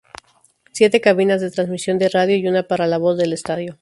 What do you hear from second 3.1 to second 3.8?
del estadio.